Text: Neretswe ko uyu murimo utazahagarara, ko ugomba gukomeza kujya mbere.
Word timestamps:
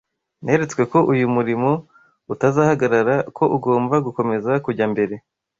Neretswe 0.43 0.81
ko 0.91 0.99
uyu 1.13 1.27
murimo 1.35 1.71
utazahagarara, 2.33 3.15
ko 3.37 3.43
ugomba 3.55 3.95
gukomeza 4.05 4.51
kujya 4.65 4.85
mbere. 4.93 5.15